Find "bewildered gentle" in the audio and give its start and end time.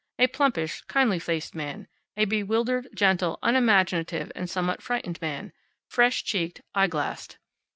2.25-3.37